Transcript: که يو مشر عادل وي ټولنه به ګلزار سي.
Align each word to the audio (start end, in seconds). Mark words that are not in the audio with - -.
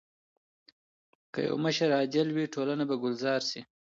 که 1.33 1.39
يو 1.47 1.55
مشر 1.65 1.89
عادل 1.97 2.27
وي 2.35 2.45
ټولنه 2.53 2.83
به 2.89 2.95
ګلزار 3.03 3.41
سي. 3.49 3.61